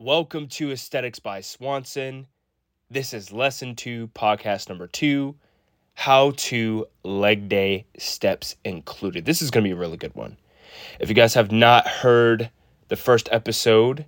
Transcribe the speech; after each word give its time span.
Welcome 0.00 0.46
to 0.50 0.70
Aesthetics 0.70 1.18
by 1.18 1.40
Swanson. 1.40 2.28
This 2.88 3.12
is 3.12 3.32
lesson 3.32 3.74
two, 3.74 4.06
podcast 4.14 4.68
number 4.68 4.86
two 4.86 5.34
How 5.94 6.34
to 6.36 6.86
Leg 7.02 7.48
Day 7.48 7.84
Steps 7.98 8.54
Included. 8.64 9.24
This 9.24 9.42
is 9.42 9.50
going 9.50 9.64
to 9.64 9.68
be 9.68 9.72
a 9.72 9.76
really 9.76 9.96
good 9.96 10.14
one. 10.14 10.36
If 11.00 11.08
you 11.08 11.16
guys 11.16 11.34
have 11.34 11.50
not 11.50 11.88
heard 11.88 12.48
the 12.86 12.94
first 12.94 13.28
episode, 13.32 14.06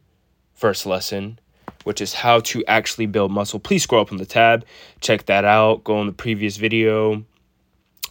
first 0.55 0.87
lesson, 0.87 1.41
which 1.83 2.01
is 2.01 2.15
how 2.15 2.38
to 2.38 2.65
actually 2.67 3.07
build 3.07 3.33
muscle, 3.33 3.59
please 3.59 3.83
scroll 3.83 4.03
up 4.03 4.13
on 4.13 4.19
the 4.19 4.25
tab, 4.25 4.65
check 5.01 5.27
that 5.27 5.45
out, 5.45 5.83
go 5.83 5.97
on 5.97 6.07
the 6.07 6.13
previous 6.13 6.57
video, 6.57 7.25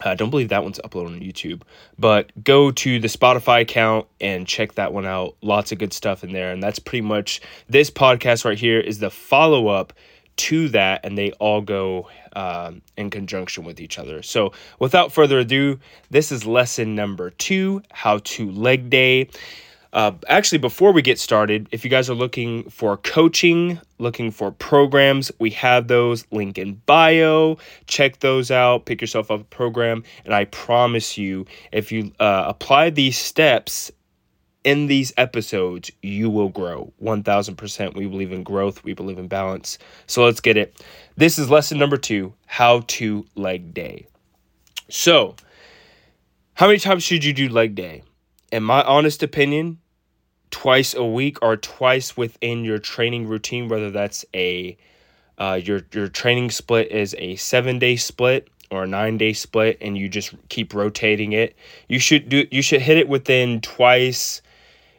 I 0.00 0.14
don't 0.14 0.30
believe 0.30 0.48
that 0.48 0.62
one's 0.62 0.78
uploaded 0.80 1.08
on 1.08 1.20
YouTube, 1.20 1.62
but 1.98 2.30
go 2.42 2.70
to 2.70 2.98
the 2.98 3.08
Spotify 3.08 3.62
account 3.62 4.06
and 4.20 4.46
check 4.46 4.74
that 4.74 4.92
one 4.92 5.06
out. 5.06 5.36
Lots 5.42 5.72
of 5.72 5.78
good 5.78 5.92
stuff 5.92 6.24
in 6.24 6.32
there. 6.32 6.52
And 6.52 6.62
that's 6.62 6.78
pretty 6.78 7.02
much 7.06 7.40
this 7.68 7.90
podcast 7.90 8.44
right 8.44 8.58
here 8.58 8.80
is 8.80 8.98
the 8.98 9.10
follow 9.10 9.68
up 9.68 9.92
to 10.36 10.70
that, 10.70 11.04
and 11.04 11.18
they 11.18 11.32
all 11.32 11.60
go 11.60 12.08
um, 12.32 12.80
in 12.96 13.10
conjunction 13.10 13.64
with 13.64 13.78
each 13.78 13.98
other. 13.98 14.22
So, 14.22 14.52
without 14.78 15.12
further 15.12 15.38
ado, 15.38 15.78
this 16.10 16.32
is 16.32 16.46
lesson 16.46 16.94
number 16.94 17.30
two 17.30 17.82
how 17.92 18.18
to 18.18 18.50
leg 18.50 18.88
day. 18.88 19.28
Uh, 19.92 20.12
actually, 20.28 20.58
before 20.58 20.92
we 20.92 21.02
get 21.02 21.18
started, 21.18 21.68
if 21.72 21.84
you 21.84 21.90
guys 21.90 22.08
are 22.08 22.14
looking 22.14 22.68
for 22.70 22.96
coaching, 22.98 23.80
looking 23.98 24.30
for 24.30 24.52
programs, 24.52 25.32
we 25.40 25.50
have 25.50 25.88
those 25.88 26.24
link 26.30 26.58
in 26.58 26.74
bio. 26.86 27.58
Check 27.86 28.20
those 28.20 28.50
out. 28.50 28.86
Pick 28.86 29.00
yourself 29.00 29.30
up 29.30 29.40
a 29.40 29.44
program, 29.44 30.04
and 30.24 30.32
I 30.32 30.44
promise 30.44 31.18
you, 31.18 31.44
if 31.72 31.90
you 31.90 32.12
uh, 32.20 32.44
apply 32.46 32.90
these 32.90 33.18
steps 33.18 33.90
in 34.62 34.86
these 34.86 35.12
episodes, 35.16 35.90
you 36.02 36.30
will 36.30 36.50
grow 36.50 36.92
1000%. 37.02 37.96
We 37.96 38.06
believe 38.06 38.30
in 38.30 38.44
growth, 38.44 38.84
we 38.84 38.92
believe 38.92 39.18
in 39.18 39.26
balance. 39.26 39.78
So 40.06 40.24
let's 40.24 40.40
get 40.40 40.56
it. 40.56 40.80
This 41.16 41.38
is 41.38 41.50
lesson 41.50 41.78
number 41.78 41.96
two 41.96 42.32
how 42.46 42.84
to 42.86 43.26
leg 43.34 43.74
day. 43.74 44.06
So, 44.88 45.34
how 46.54 46.66
many 46.66 46.78
times 46.78 47.02
should 47.02 47.24
you 47.24 47.32
do 47.32 47.48
leg 47.48 47.74
day? 47.74 48.02
in 48.52 48.62
my 48.62 48.82
honest 48.82 49.22
opinion, 49.22 49.78
twice 50.50 50.94
a 50.94 51.04
week 51.04 51.38
or 51.42 51.56
twice 51.56 52.16
within 52.16 52.64
your 52.64 52.78
training 52.78 53.26
routine, 53.26 53.68
whether 53.68 53.90
that's 53.90 54.24
a 54.34 54.76
uh, 55.38 55.58
your 55.62 55.80
your 55.92 56.08
training 56.08 56.50
split 56.50 56.90
is 56.90 57.14
a 57.18 57.36
seven 57.36 57.78
day 57.78 57.96
split 57.96 58.48
or 58.70 58.84
a 58.84 58.86
nine 58.86 59.16
day 59.16 59.32
split, 59.32 59.78
and 59.80 59.96
you 59.96 60.08
just 60.08 60.34
keep 60.48 60.74
rotating 60.74 61.32
it. 61.32 61.56
You 61.88 61.98
should 61.98 62.28
do 62.28 62.46
you 62.50 62.62
should 62.62 62.82
hit 62.82 62.98
it 62.98 63.08
within 63.08 63.60
twice 63.60 64.42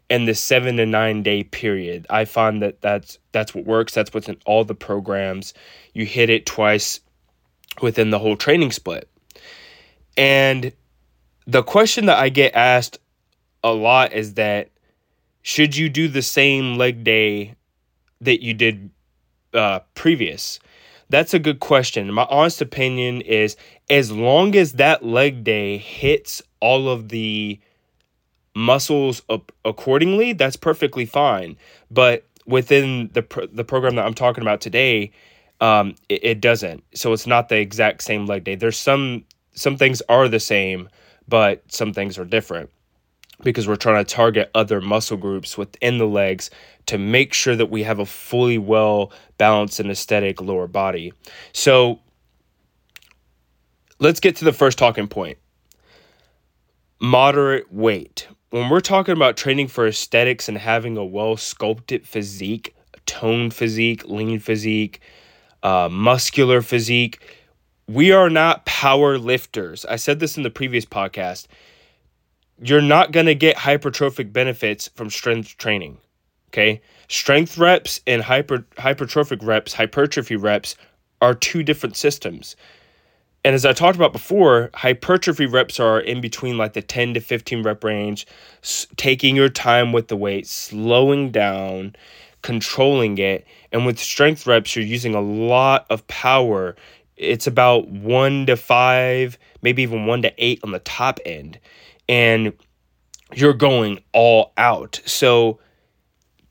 in 0.09 0.25
the 0.25 0.35
seven 0.35 0.77
to 0.77 0.85
nine 0.85 1.21
day 1.21 1.43
period. 1.43 2.07
I 2.09 2.25
find 2.25 2.61
that 2.63 2.81
that's 2.81 3.19
that's 3.31 3.53
what 3.53 3.65
works. 3.65 3.93
That's 3.93 4.13
what's 4.13 4.27
in 4.27 4.37
all 4.45 4.65
the 4.65 4.75
programs. 4.75 5.53
You 5.93 6.05
hit 6.05 6.29
it 6.29 6.45
twice 6.45 7.01
within 7.81 8.09
the 8.09 8.19
whole 8.19 8.35
training 8.35 8.71
split, 8.71 9.07
and 10.17 10.73
the 11.45 11.63
question 11.63 12.07
that 12.07 12.17
I 12.17 12.29
get 12.29 12.55
asked 12.55 12.97
a 13.63 13.71
lot 13.71 14.13
is 14.13 14.33
that 14.35 14.70
should 15.41 15.75
you 15.75 15.89
do 15.89 16.07
the 16.07 16.21
same 16.21 16.77
leg 16.77 17.03
day 17.03 17.55
that 18.21 18.43
you 18.43 18.53
did 18.53 18.91
uh, 19.53 19.79
previous? 19.95 20.59
That's 21.09 21.33
a 21.33 21.39
good 21.39 21.59
question. 21.59 22.11
My 22.13 22.27
honest 22.29 22.61
opinion 22.61 23.21
is 23.21 23.57
as 23.89 24.11
long 24.11 24.55
as 24.55 24.73
that 24.73 25.03
leg 25.03 25.43
day 25.43 25.77
hits 25.77 26.41
all 26.61 26.87
of 26.87 27.09
the 27.09 27.59
muscles 28.55 29.21
up 29.29 29.51
accordingly, 29.65 30.33
that's 30.33 30.55
perfectly 30.55 31.05
fine. 31.05 31.57
But 31.89 32.25
within 32.45 33.09
the 33.13 33.49
the 33.51 33.63
program 33.63 33.95
that 33.95 34.05
I'm 34.05 34.13
talking 34.13 34.41
about 34.41 34.61
today, 34.61 35.11
um, 35.59 35.95
it, 36.07 36.23
it 36.23 36.41
doesn't. 36.41 36.83
So 36.93 37.13
it's 37.13 37.27
not 37.27 37.49
the 37.49 37.57
exact 37.57 38.03
same 38.03 38.25
leg 38.25 38.43
day. 38.43 38.55
There's 38.55 38.77
some 38.77 39.25
some 39.53 39.75
things 39.75 40.01
are 40.07 40.27
the 40.29 40.39
same, 40.39 40.87
but 41.27 41.63
some 41.71 41.93
things 41.93 42.17
are 42.17 42.25
different 42.25 42.69
because 43.43 43.67
we're 43.67 43.75
trying 43.75 44.03
to 44.03 44.13
target 44.13 44.49
other 44.55 44.81
muscle 44.81 45.17
groups 45.17 45.57
within 45.57 45.97
the 45.97 46.07
legs 46.07 46.49
to 46.87 46.97
make 46.97 47.33
sure 47.33 47.55
that 47.55 47.67
we 47.67 47.83
have 47.83 47.99
a 47.99 48.05
fully 48.05 48.57
well 48.57 49.11
balanced 49.37 49.79
and 49.79 49.89
aesthetic 49.89 50.41
lower 50.41 50.67
body. 50.67 51.13
So 51.53 51.99
let's 53.99 54.19
get 54.19 54.35
to 54.37 54.45
the 54.45 54.53
first 54.53 54.77
talking 54.77 55.07
point 55.07 55.37
moderate 56.99 57.71
weight. 57.73 58.27
When 58.51 58.69
we're 58.69 58.79
talking 58.79 59.13
about 59.13 59.37
training 59.37 59.69
for 59.69 59.87
aesthetics 59.87 60.47
and 60.47 60.57
having 60.57 60.97
a 60.97 61.05
well 61.05 61.37
sculpted 61.37 62.05
physique, 62.05 62.75
toned 63.05 63.53
physique, 63.53 64.07
lean 64.07 64.39
physique, 64.39 65.01
uh, 65.63 65.89
muscular 65.91 66.61
physique, 66.61 67.19
we 67.87 68.11
are 68.11 68.29
not 68.29 68.65
power 68.65 69.17
lifters. 69.17 69.85
I 69.85 69.95
said 69.95 70.19
this 70.19 70.37
in 70.37 70.43
the 70.43 70.49
previous 70.49 70.85
podcast 70.85 71.47
you're 72.61 72.81
not 72.81 73.11
going 73.11 73.25
to 73.25 73.35
get 73.35 73.57
hypertrophic 73.57 74.31
benefits 74.31 74.87
from 74.95 75.09
strength 75.09 75.57
training. 75.57 75.97
Okay? 76.49 76.81
Strength 77.09 77.57
reps 77.57 78.01
and 78.05 78.21
hyper 78.21 78.59
hypertrophic 78.77 79.43
reps, 79.43 79.73
hypertrophy 79.73 80.35
reps 80.35 80.75
are 81.21 81.33
two 81.33 81.63
different 81.63 81.97
systems. 81.97 82.55
And 83.43 83.55
as 83.55 83.65
I 83.65 83.73
talked 83.73 83.95
about 83.95 84.13
before, 84.13 84.69
hypertrophy 84.75 85.47
reps 85.47 85.79
are 85.79 85.99
in 85.99 86.21
between 86.21 86.57
like 86.57 86.73
the 86.73 86.81
10 86.81 87.15
to 87.15 87.19
15 87.19 87.63
rep 87.63 87.83
range, 87.83 88.27
s- 88.61 88.85
taking 88.97 89.35
your 89.35 89.49
time 89.49 89.91
with 89.91 90.09
the 90.09 90.15
weight, 90.15 90.45
slowing 90.45 91.31
down, 91.31 91.95
controlling 92.43 93.17
it. 93.17 93.47
And 93.71 93.85
with 93.85 93.97
strength 93.97 94.45
reps, 94.45 94.75
you're 94.75 94.85
using 94.85 95.15
a 95.15 95.21
lot 95.21 95.87
of 95.89 96.05
power. 96.07 96.75
It's 97.17 97.47
about 97.47 97.87
one 97.87 98.45
to 98.45 98.55
five, 98.55 99.39
maybe 99.63 99.81
even 99.81 100.05
one 100.05 100.21
to 100.21 100.33
eight 100.37 100.59
on 100.63 100.71
the 100.71 100.79
top 100.79 101.19
end 101.25 101.59
and 102.11 102.51
you're 103.33 103.53
going 103.53 104.03
all 104.11 104.51
out. 104.57 104.99
So 105.05 105.59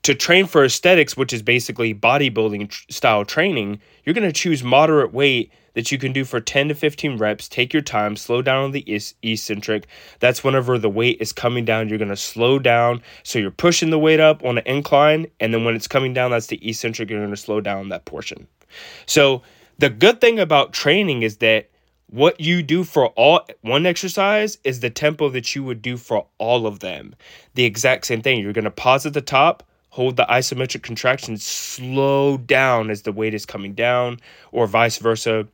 to 0.01 0.15
train 0.15 0.47
for 0.47 0.65
aesthetics, 0.65 1.15
which 1.15 1.31
is 1.31 1.43
basically 1.43 1.93
bodybuilding 1.93 2.91
style 2.91 3.23
training, 3.23 3.79
you're 4.03 4.15
going 4.15 4.27
to 4.27 4.33
choose 4.33 4.63
moderate 4.63 5.13
weight 5.13 5.51
that 5.73 5.91
you 5.91 5.99
can 5.99 6.11
do 6.11 6.25
for 6.25 6.41
10 6.41 6.69
to 6.69 6.73
15 6.73 7.17
reps. 7.17 7.47
Take 7.47 7.73
your 7.73 7.83
time, 7.83 8.15
slow 8.15 8.41
down 8.41 8.63
on 8.63 8.71
the 8.71 8.83
eccentric. 9.21 9.85
That's 10.19 10.43
whenever 10.43 10.79
the 10.79 10.89
weight 10.89 11.17
is 11.21 11.31
coming 11.31 11.63
down, 11.63 11.87
you're 11.87 11.99
going 11.99 12.09
to 12.09 12.17
slow 12.17 12.57
down. 12.57 13.03
So 13.21 13.37
you're 13.37 13.51
pushing 13.51 13.91
the 13.91 13.99
weight 13.99 14.19
up 14.19 14.43
on 14.43 14.57
an 14.57 14.63
incline, 14.65 15.27
and 15.39 15.53
then 15.53 15.63
when 15.63 15.75
it's 15.75 15.87
coming 15.87 16.13
down, 16.13 16.31
that's 16.31 16.47
the 16.47 16.67
eccentric, 16.67 17.09
you're 17.09 17.19
going 17.19 17.29
to 17.29 17.37
slow 17.37 17.61
down 17.61 17.89
that 17.89 18.05
portion. 18.05 18.47
So 19.05 19.43
the 19.77 19.91
good 19.91 20.19
thing 20.19 20.39
about 20.39 20.73
training 20.73 21.21
is 21.21 21.37
that 21.37 21.70
what 22.11 22.41
you 22.41 22.61
do 22.61 22.83
for 22.83 23.07
all 23.07 23.47
one 23.61 23.85
exercise 23.85 24.57
is 24.65 24.81
the 24.81 24.89
tempo 24.89 25.29
that 25.29 25.55
you 25.55 25.63
would 25.63 25.81
do 25.81 25.95
for 25.95 26.27
all 26.37 26.67
of 26.67 26.79
them. 26.79 27.15
The 27.55 27.63
exact 27.63 28.05
same 28.05 28.21
thing. 28.21 28.39
You're 28.39 28.53
going 28.53 28.65
to 28.65 28.71
pause 28.71 29.05
at 29.05 29.13
the 29.13 29.21
top, 29.21 29.63
hold 29.89 30.17
the 30.17 30.25
isometric 30.25 30.83
contraction, 30.83 31.37
slow 31.37 32.37
down 32.37 32.89
as 32.89 33.03
the 33.03 33.13
weight 33.13 33.33
is 33.33 33.45
coming 33.45 33.73
down, 33.73 34.19
or 34.51 34.67
vice 34.67 34.97
versa, 34.97 35.47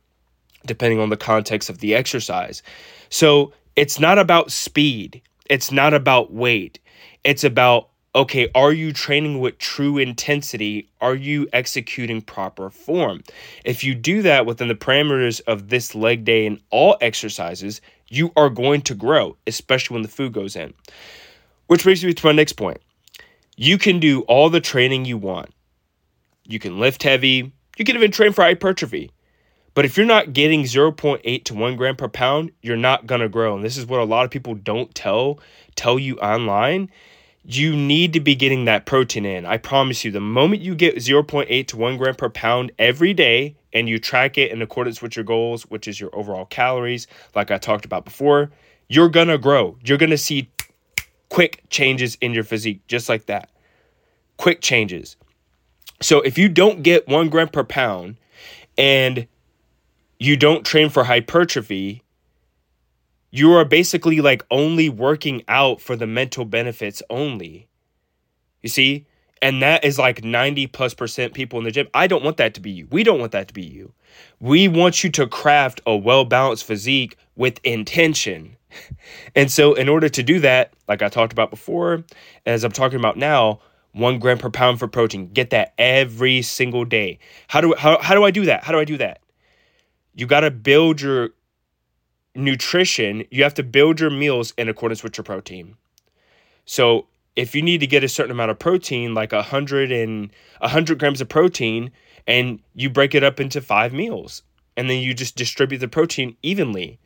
depending 0.66 0.98
on 0.98 1.10
the 1.10 1.16
context 1.16 1.70
of 1.70 1.78
the 1.78 1.94
exercise. 1.94 2.60
So 3.08 3.52
it's 3.76 4.00
not 4.00 4.18
about 4.18 4.50
speed, 4.50 5.22
it's 5.48 5.70
not 5.70 5.94
about 5.94 6.32
weight, 6.32 6.80
it's 7.22 7.44
about 7.44 7.90
okay, 8.14 8.48
are 8.54 8.72
you 8.72 8.92
training 8.92 9.40
with 9.40 9.58
true 9.58 9.98
intensity? 9.98 10.88
Are 11.00 11.14
you 11.14 11.48
executing 11.52 12.22
proper 12.22 12.70
form? 12.70 13.22
If 13.64 13.84
you 13.84 13.94
do 13.94 14.22
that 14.22 14.46
within 14.46 14.68
the 14.68 14.74
parameters 14.74 15.40
of 15.46 15.68
this 15.68 15.94
leg 15.94 16.24
day 16.24 16.46
and 16.46 16.60
all 16.70 16.96
exercises, 17.00 17.80
you 18.08 18.32
are 18.36 18.50
going 18.50 18.82
to 18.82 18.94
grow, 18.94 19.36
especially 19.46 19.94
when 19.94 20.02
the 20.02 20.08
food 20.08 20.32
goes 20.32 20.56
in. 20.56 20.74
Which 21.66 21.82
brings 21.82 22.04
me 22.04 22.14
to 22.14 22.26
my 22.26 22.32
next 22.32 22.54
point. 22.54 22.80
You 23.56 23.76
can 23.76 24.00
do 24.00 24.22
all 24.22 24.48
the 24.48 24.60
training 24.60 25.04
you 25.04 25.18
want. 25.18 25.50
You 26.44 26.58
can 26.58 26.80
lift 26.80 27.02
heavy. 27.02 27.52
You 27.76 27.84
can 27.84 27.96
even 27.96 28.10
train 28.10 28.32
for 28.32 28.42
hypertrophy. 28.42 29.10
But 29.74 29.84
if 29.84 29.96
you're 29.96 30.06
not 30.06 30.32
getting 30.32 30.64
0.8 30.64 31.44
to 31.44 31.54
1 31.54 31.76
gram 31.76 31.94
per 31.94 32.08
pound, 32.08 32.50
you're 32.62 32.76
not 32.76 33.06
going 33.06 33.20
to 33.20 33.28
grow. 33.28 33.54
And 33.54 33.64
this 33.64 33.76
is 33.76 33.86
what 33.86 34.00
a 34.00 34.04
lot 34.04 34.24
of 34.24 34.30
people 34.30 34.54
don't 34.54 34.92
tell 34.94 35.40
tell 35.76 35.98
you 35.98 36.18
online 36.18 36.90
you 37.44 37.74
need 37.74 38.12
to 38.12 38.20
be 38.20 38.34
getting 38.34 38.66
that 38.66 38.84
protein 38.84 39.24
in. 39.24 39.46
I 39.46 39.56
promise 39.56 40.04
you, 40.04 40.10
the 40.10 40.20
moment 40.20 40.62
you 40.62 40.74
get 40.74 40.96
0.8 40.96 41.66
to 41.68 41.76
1 41.76 41.96
gram 41.96 42.14
per 42.14 42.28
pound 42.28 42.72
every 42.78 43.14
day 43.14 43.56
and 43.72 43.88
you 43.88 43.98
track 43.98 44.36
it 44.36 44.50
in 44.50 44.60
accordance 44.60 45.00
with 45.00 45.16
your 45.16 45.24
goals, 45.24 45.62
which 45.64 45.88
is 45.88 46.00
your 46.00 46.14
overall 46.14 46.46
calories, 46.46 47.06
like 47.34 47.50
I 47.50 47.58
talked 47.58 47.84
about 47.84 48.04
before, 48.04 48.50
you're 48.88 49.08
gonna 49.08 49.38
grow. 49.38 49.76
You're 49.84 49.98
gonna 49.98 50.18
see 50.18 50.50
quick 51.28 51.62
changes 51.70 52.16
in 52.20 52.32
your 52.32 52.44
physique, 52.44 52.86
just 52.86 53.08
like 53.08 53.26
that. 53.26 53.50
Quick 54.36 54.60
changes. 54.60 55.16
So 56.00 56.20
if 56.20 56.38
you 56.38 56.48
don't 56.48 56.82
get 56.82 57.08
1 57.08 57.28
gram 57.28 57.48
per 57.48 57.64
pound 57.64 58.16
and 58.76 59.26
you 60.18 60.36
don't 60.36 60.64
train 60.64 60.90
for 60.90 61.04
hypertrophy, 61.04 62.02
you 63.30 63.52
are 63.52 63.64
basically 63.64 64.20
like 64.20 64.44
only 64.50 64.88
working 64.88 65.42
out 65.48 65.80
for 65.80 65.96
the 65.96 66.06
mental 66.06 66.44
benefits 66.44 67.02
only. 67.10 67.68
You 68.62 68.68
see? 68.68 69.06
and 69.42 69.62
that 69.62 69.84
is 69.84 69.98
like 69.98 70.24
90 70.24 70.66
plus 70.68 70.94
percent 70.94 71.34
people 71.34 71.58
in 71.58 71.64
the 71.64 71.70
gym. 71.70 71.88
I 71.94 72.06
don't 72.06 72.24
want 72.24 72.36
that 72.38 72.54
to 72.54 72.60
be 72.60 72.70
you. 72.70 72.86
We 72.90 73.04
don't 73.04 73.20
want 73.20 73.32
that 73.32 73.48
to 73.48 73.54
be 73.54 73.64
you. 73.64 73.92
We 74.40 74.68
want 74.68 75.04
you 75.04 75.10
to 75.12 75.26
craft 75.26 75.80
a 75.86 75.96
well 75.96 76.24
balanced 76.24 76.64
physique 76.64 77.16
with 77.36 77.60
intention. 77.64 78.56
And 79.34 79.50
so, 79.50 79.72
in 79.72 79.88
order 79.88 80.10
to 80.10 80.22
do 80.22 80.40
that, 80.40 80.74
like 80.88 81.00
I 81.00 81.08
talked 81.08 81.32
about 81.32 81.48
before, 81.48 82.04
as 82.44 82.64
I'm 82.64 82.72
talking 82.72 82.98
about 82.98 83.16
now, 83.16 83.60
one 83.92 84.18
gram 84.18 84.36
per 84.36 84.50
pound 84.50 84.78
for 84.78 84.86
protein. 84.86 85.28
Get 85.28 85.50
that 85.50 85.72
every 85.78 86.42
single 86.42 86.84
day. 86.84 87.18
How 87.48 87.62
do 87.62 87.74
how, 87.78 87.98
how 88.02 88.14
do 88.14 88.24
I 88.24 88.30
do 88.30 88.44
that? 88.44 88.64
How 88.64 88.72
do 88.72 88.78
I 88.78 88.84
do 88.84 88.98
that? 88.98 89.20
You 90.14 90.26
got 90.26 90.40
to 90.40 90.50
build 90.50 91.00
your 91.00 91.30
nutrition. 92.38 93.24
You 93.30 93.42
have 93.42 93.54
to 93.54 93.62
build 93.62 94.00
your 94.00 94.10
meals 94.10 94.54
in 94.56 94.68
accordance 94.68 95.02
with 95.02 95.18
your 95.18 95.24
protein. 95.24 95.76
So 96.64 97.06
if 97.36 97.54
you 97.54 97.62
need 97.62 97.80
to 97.80 97.86
get 97.86 98.04
a 98.04 98.08
certain 98.08 98.30
amount 98.30 98.50
of 98.50 98.58
protein, 98.58 99.12
like 99.14 99.32
a 99.32 99.42
hundred 99.42 99.92
and 99.92 100.30
a 100.60 100.68
hundred 100.68 100.98
grams 100.98 101.20
of 101.20 101.28
protein, 101.28 101.90
and 102.26 102.60
you 102.74 102.88
break 102.90 103.14
it 103.14 103.24
up 103.24 103.40
into 103.40 103.60
five 103.60 103.92
meals, 103.92 104.42
and 104.76 104.88
then 104.88 105.00
you 105.00 105.14
just 105.14 105.36
distribute 105.36 105.78
the 105.78 105.88
protein 105.88 106.36
evenly. 106.42 106.98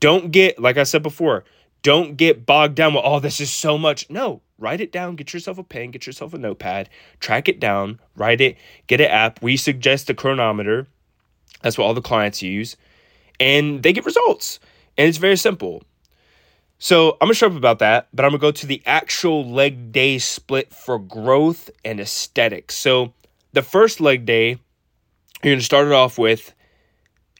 Don't 0.00 0.32
get, 0.32 0.58
like 0.58 0.78
I 0.78 0.84
said 0.84 1.02
before, 1.02 1.44
don't 1.82 2.16
get 2.16 2.46
bogged 2.46 2.74
down 2.74 2.94
with, 2.94 3.02
oh, 3.04 3.20
this 3.20 3.40
is 3.40 3.50
so 3.50 3.76
much. 3.76 4.08
No, 4.08 4.40
write 4.58 4.80
it 4.80 4.92
down. 4.92 5.16
Get 5.16 5.34
yourself 5.34 5.58
a 5.58 5.64
pen, 5.64 5.90
get 5.90 6.06
yourself 6.06 6.32
a 6.32 6.38
notepad, 6.38 6.88
track 7.20 7.48
it 7.48 7.60
down, 7.60 8.00
write 8.16 8.40
it, 8.40 8.56
get 8.86 9.00
an 9.00 9.08
app. 9.08 9.42
We 9.42 9.56
suggest 9.56 10.06
the 10.06 10.14
Cronometer. 10.14 10.86
That's 11.60 11.76
what 11.76 11.84
all 11.84 11.94
the 11.94 12.00
clients 12.00 12.42
use. 12.42 12.76
And 13.42 13.82
they 13.82 13.92
get 13.92 14.04
results. 14.04 14.60
And 14.96 15.08
it's 15.08 15.18
very 15.18 15.36
simple. 15.36 15.82
So 16.78 17.12
I'm 17.20 17.26
gonna 17.26 17.34
show 17.34 17.46
up 17.48 17.56
about 17.56 17.80
that, 17.80 18.08
but 18.12 18.24
I'm 18.24 18.30
gonna 18.30 18.40
go 18.40 18.50
to 18.50 18.66
the 18.66 18.82
actual 18.86 19.48
leg 19.48 19.92
day 19.92 20.18
split 20.18 20.72
for 20.72 20.98
growth 20.98 21.70
and 21.84 22.00
aesthetics. 22.00 22.76
So 22.76 23.14
the 23.52 23.62
first 23.62 24.00
leg 24.00 24.24
day, 24.26 24.58
you're 25.42 25.54
gonna 25.54 25.60
start 25.60 25.86
it 25.86 25.92
off 25.92 26.18
with 26.18 26.54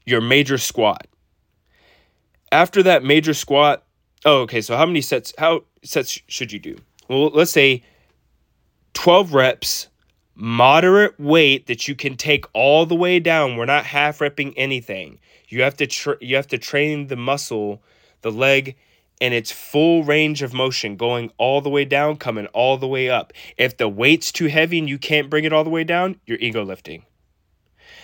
your 0.04 0.20
major 0.20 0.58
squat. 0.58 1.06
After 2.50 2.82
that 2.82 3.02
major 3.04 3.34
squat, 3.34 3.84
oh, 4.24 4.42
okay. 4.42 4.60
So 4.60 4.76
how 4.76 4.86
many 4.86 5.00
sets? 5.00 5.32
How 5.38 5.64
sets 5.82 6.20
should 6.26 6.52
you 6.52 6.58
do? 6.58 6.76
Well, 7.08 7.30
let's 7.30 7.52
say 7.52 7.82
12 8.94 9.34
reps, 9.34 9.88
moderate 10.34 11.18
weight 11.18 11.66
that 11.66 11.88
you 11.88 11.94
can 11.94 12.16
take 12.16 12.44
all 12.52 12.86
the 12.86 12.94
way 12.94 13.20
down. 13.20 13.56
We're 13.56 13.64
not 13.64 13.84
half 13.84 14.18
repping 14.18 14.54
anything. 14.56 15.18
You 15.48 15.62
have 15.62 15.76
to 15.76 15.86
tra- 15.86 16.18
you 16.20 16.36
have 16.36 16.46
to 16.48 16.58
train 16.58 17.08
the 17.08 17.16
muscle, 17.16 17.82
the 18.22 18.30
leg 18.30 18.76
in 19.20 19.32
its 19.32 19.52
full 19.52 20.02
range 20.02 20.42
of 20.42 20.52
motion, 20.52 20.96
going 20.96 21.30
all 21.38 21.60
the 21.60 21.70
way 21.70 21.84
down, 21.84 22.16
coming 22.16 22.46
all 22.46 22.76
the 22.76 22.88
way 22.88 23.08
up. 23.08 23.32
If 23.56 23.76
the 23.76 23.88
weight's 23.88 24.32
too 24.32 24.46
heavy 24.46 24.78
and 24.78 24.88
you 24.88 24.98
can't 24.98 25.30
bring 25.30 25.44
it 25.44 25.52
all 25.52 25.62
the 25.62 25.70
way 25.70 25.84
down, 25.84 26.20
you're 26.26 26.38
ego 26.38 26.64
lifting. 26.64 27.04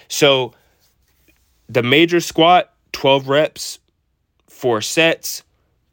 So 0.07 0.53
the 1.69 1.83
major 1.83 2.21
squat, 2.21 2.73
12 2.93 3.29
reps, 3.29 3.79
four 4.49 4.81
sets, 4.81 5.43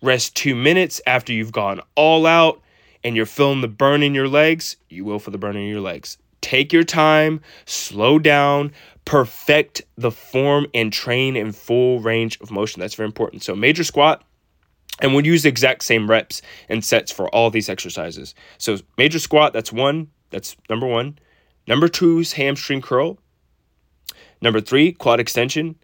rest 0.01 0.35
two 0.35 0.55
minutes 0.55 1.01
after 1.07 1.33
you've 1.33 1.51
gone 1.51 1.81
all 1.95 2.25
out 2.25 2.61
and 3.03 3.15
you're 3.15 3.25
feeling 3.25 3.61
the 3.61 3.67
burn 3.67 4.03
in 4.03 4.13
your 4.13 4.27
legs, 4.27 4.77
you 4.89 5.05
will 5.05 5.19
for 5.19 5.31
the 5.31 5.37
burn 5.37 5.55
in 5.55 5.67
your 5.67 5.81
legs. 5.81 6.17
Take 6.45 6.71
your 6.71 6.83
time, 6.83 7.41
slow 7.65 8.19
down, 8.19 8.71
perfect 9.03 9.81
the 9.97 10.11
form, 10.11 10.67
and 10.75 10.93
train 10.93 11.35
in 11.35 11.51
full 11.51 12.01
range 12.01 12.39
of 12.39 12.51
motion. 12.51 12.79
That's 12.79 12.93
very 12.93 13.07
important. 13.07 13.41
So, 13.41 13.55
major 13.55 13.83
squat, 13.83 14.23
and 15.01 15.15
we'll 15.15 15.25
use 15.25 15.41
the 15.41 15.49
exact 15.49 15.83
same 15.83 16.07
reps 16.07 16.43
and 16.69 16.85
sets 16.85 17.11
for 17.11 17.27
all 17.29 17.49
these 17.49 17.67
exercises. 17.67 18.35
So, 18.59 18.77
major 18.95 19.17
squat, 19.17 19.53
that's 19.53 19.73
one, 19.73 20.11
that's 20.29 20.55
number 20.69 20.85
one. 20.85 21.17
Number 21.65 21.87
two 21.87 22.19
is 22.19 22.33
hamstring 22.33 22.83
curl. 22.83 23.17
Number 24.39 24.61
three, 24.61 24.91
quad 24.91 25.19
extension. 25.19 25.77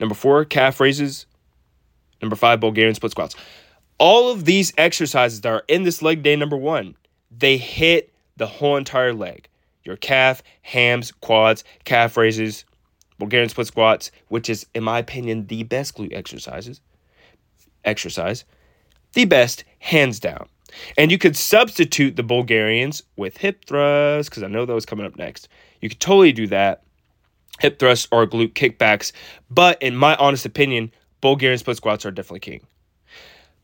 Number 0.00 0.16
four, 0.16 0.44
calf 0.44 0.80
raises. 0.80 1.26
Number 2.20 2.34
five, 2.34 2.58
Bulgarian 2.58 2.96
split 2.96 3.12
squats 3.12 3.36
all 3.98 4.32
of 4.32 4.44
these 4.44 4.72
exercises 4.76 5.42
that 5.42 5.52
are 5.52 5.62
in 5.68 5.84
this 5.84 6.02
leg 6.02 6.24
day 6.24 6.34
number 6.34 6.56
one, 6.56 6.96
they 7.30 7.56
hit 7.56 8.12
the 8.36 8.48
whole 8.48 8.76
entire 8.76 9.12
leg. 9.12 9.48
Your 9.84 9.96
calf, 9.96 10.42
hams, 10.62 11.12
quads, 11.12 11.64
calf 11.84 12.16
raises, 12.16 12.64
Bulgarian 13.18 13.48
split 13.48 13.66
squats, 13.66 14.10
which 14.28 14.48
is, 14.48 14.66
in 14.74 14.82
my 14.82 14.98
opinion, 14.98 15.46
the 15.46 15.62
best 15.62 15.96
glute 15.96 16.14
exercises. 16.14 16.80
Exercise. 17.84 18.44
The 19.12 19.24
best, 19.26 19.64
hands 19.78 20.18
down. 20.18 20.48
And 20.98 21.12
you 21.12 21.18
could 21.18 21.36
substitute 21.36 22.16
the 22.16 22.22
Bulgarians 22.22 23.02
with 23.16 23.36
hip 23.36 23.64
thrusts, 23.66 24.28
because 24.28 24.42
I 24.42 24.48
know 24.48 24.64
that 24.64 24.74
was 24.74 24.86
coming 24.86 25.06
up 25.06 25.16
next. 25.16 25.48
You 25.80 25.88
could 25.88 26.00
totally 26.00 26.32
do 26.32 26.46
that. 26.48 26.82
Hip 27.60 27.78
thrusts 27.78 28.08
or 28.10 28.26
glute 28.26 28.54
kickbacks. 28.54 29.12
But 29.50 29.80
in 29.80 29.94
my 29.94 30.16
honest 30.16 30.44
opinion, 30.46 30.90
Bulgarian 31.20 31.58
split 31.58 31.76
squats 31.76 32.04
are 32.04 32.10
definitely 32.10 32.40
king. 32.40 32.62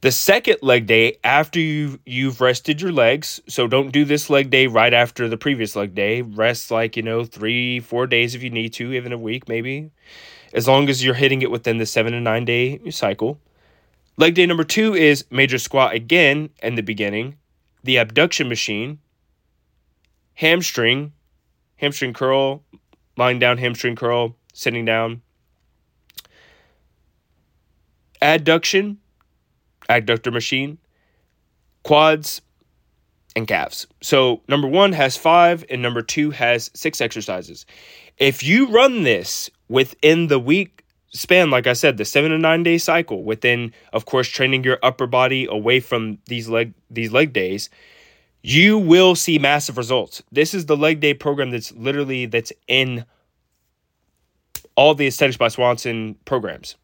The 0.03 0.11
second 0.11 0.57
leg 0.63 0.87
day 0.87 1.19
after 1.23 1.61
you 1.61 2.01
you've 2.07 2.41
rested 2.41 2.81
your 2.81 2.91
legs, 2.91 3.39
so 3.47 3.67
don't 3.67 3.93
do 3.93 4.07
this 4.07 4.31
leg 4.31 4.49
day 4.49 4.67
right 4.67 4.95
after 4.95 5.29
the 5.29 5.37
previous 5.37 5.77
leg 5.77 5.95
day. 5.95 6.23
Rest 6.23 6.71
like, 6.71 6.97
you 6.97 7.03
know, 7.03 7.25
3 7.25 7.81
4 7.81 8.07
days 8.07 8.35
if 8.35 8.43
you 8.43 8.49
need 8.49 8.73
to, 8.75 8.95
even 8.95 9.13
a 9.13 9.19
week 9.19 9.47
maybe. 9.47 9.91
As 10.55 10.67
long 10.67 10.89
as 10.89 11.05
you're 11.05 11.15
hitting 11.15 11.43
it 11.43 11.51
within 11.51 11.77
the 11.77 11.85
7 11.85 12.13
to 12.13 12.21
9 12.21 12.45
day 12.47 12.81
cycle. 12.91 13.39
Leg 14.17 14.35
day 14.35 14.47
number 14.47 14.65
2 14.65 14.95
is 14.95 15.27
major 15.31 15.59
squat 15.59 15.95
again 15.95 16.49
in 16.63 16.77
the 16.77 16.83
beginning, 16.83 17.37
the 17.85 17.97
abduction 17.99 18.49
machine, 18.49 19.01
hamstring, 20.35 21.13
hamstring 21.77 22.15
curl, 22.15 22.63
lying 23.19 23.39
down 23.39 23.59
hamstring 23.59 23.97
curl, 23.97 24.35
sitting 24.55 24.87
down. 24.87 25.21
Adduction 28.23 28.97
adductor 29.91 30.33
machine, 30.33 30.79
quads, 31.83 32.41
and 33.37 33.47
calves. 33.47 33.87
So 34.01 34.43
number 34.49 34.69
one 34.69 34.93
has 34.93 35.17
five, 35.17 35.65
and 35.69 35.83
number 35.83 36.03
two 36.03 36.31
has 36.31 36.71
six 36.75 37.01
exercises. 37.01 37.67
If 38.19 38.43
you 38.43 38.69
run 38.69 39.03
this 39.03 39.51
within 39.69 40.29
the 40.29 40.39
week 40.39 40.85
span, 41.13 41.51
like 41.51 41.67
I 41.67 41.73
said, 41.73 41.97
the 41.97 42.05
seven 42.05 42.31
to 42.31 42.39
nine 42.39 42.63
day 42.63 42.79
cycle, 42.79 43.25
within 43.25 43.73
of 43.93 44.07
course 44.07 44.29
training 44.29 44.65
your 44.65 44.79
upper 44.83 45.07
body 45.07 45.47
away 45.51 45.81
from 45.81 46.19
these 46.27 46.49
leg 46.49 46.73
these 46.91 47.13
leg 47.13 47.33
days, 47.33 47.71
you 48.43 48.79
will 48.79 49.15
see 49.15 49.39
massive 49.39 49.77
results. 49.77 50.23
This 50.33 50.55
is 50.55 50.67
the 50.67 50.77
leg 50.77 51.01
day 51.01 51.15
program 51.15 51.51
that's 51.51 51.73
literally 51.73 52.27
that's 52.27 52.53
in 52.69 53.05
all 54.77 54.95
the 54.95 55.07
aesthetics 55.07 55.37
by 55.37 55.49
Swanson 55.49 56.17
programs. 56.25 56.77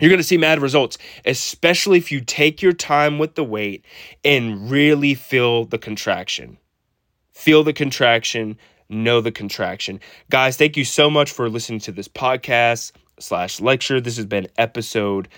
You're 0.00 0.10
going 0.10 0.18
to 0.18 0.24
see 0.24 0.36
mad 0.36 0.60
results, 0.60 0.98
especially 1.24 1.98
if 1.98 2.12
you 2.12 2.20
take 2.20 2.62
your 2.62 2.72
time 2.72 3.18
with 3.18 3.34
the 3.34 3.44
weight 3.44 3.84
and 4.24 4.70
really 4.70 5.14
feel 5.14 5.64
the 5.64 5.78
contraction. 5.78 6.58
Feel 7.32 7.64
the 7.64 7.72
contraction, 7.72 8.58
know 8.88 9.20
the 9.20 9.32
contraction. 9.32 10.00
Guys, 10.30 10.56
thank 10.56 10.76
you 10.76 10.84
so 10.84 11.10
much 11.10 11.30
for 11.30 11.48
listening 11.48 11.80
to 11.80 11.92
this 11.92 12.08
podcast 12.08 12.92
slash 13.18 13.60
lecture. 13.60 14.00
This 14.00 14.16
has 14.16 14.26
been 14.26 14.48
episode 14.56 15.28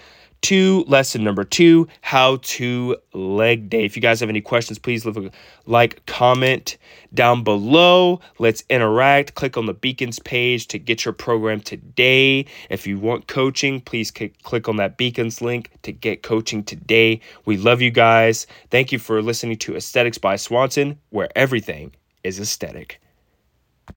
two, 0.43 0.85
lesson 0.87 1.23
number 1.23 1.45
two, 1.45 1.89
how 2.01 2.39
to 2.43 2.97
leg 3.13 3.69
day. 3.69 3.85
If 3.85 3.97
you 3.97 4.03
guys 4.03 4.21
have 4.21 4.29
any 4.29 4.41
questions, 4.41 4.79
please 4.79 5.05
leave 5.05 5.17
a 5.17 5.31
like, 5.67 6.05
comment 6.07 6.79
down 7.13 7.45
below. 7.45 8.21
Let's 8.39 8.65
interact. 8.71 9.35
Click 9.35 9.57
on 9.57 9.67
the 9.67 9.75
Beacons 9.75 10.19
page 10.19 10.69
to 10.69 10.79
get 10.79 11.05
your 11.05 11.13
program 11.13 11.61
today. 11.61 12.47
If 12.69 12.87
you 12.87 12.99
want 12.99 13.27
coaching, 13.27 13.81
please 13.81 14.11
click 14.11 14.69
on 14.69 14.77
that 14.77 14.97
Beacons 14.97 15.41
link 15.41 15.71
to 15.83 15.93
get 15.93 16.23
coaching 16.23 16.63
today. 16.63 17.21
We 17.45 17.57
love 17.57 17.81
you 17.81 17.91
guys. 17.91 18.47
Thank 18.71 18.93
you 18.93 18.99
for 18.99 19.23
listening 19.23 19.57
to 19.59 19.77
Aesthetics 19.77 20.19
by 20.19 20.37
Swanson, 20.37 20.99
where 21.11 21.29
everything 21.37 21.93
is 22.25 22.39
aesthetic. 22.39 23.01